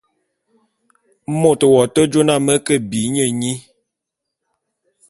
Mot 1.39 1.59
w'ake 1.73 2.01
jô 2.11 2.21
na 2.27 2.35
me 2.45 2.53
ke 2.65 2.75
bi 2.89 2.99
nye 3.13 3.25
nyi. 3.39 3.53